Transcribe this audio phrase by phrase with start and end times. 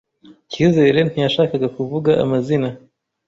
[0.51, 2.69] Cyizere ntiyashakaga kuvuga amazina.